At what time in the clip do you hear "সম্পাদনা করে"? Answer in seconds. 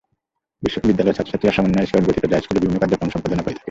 3.13-3.53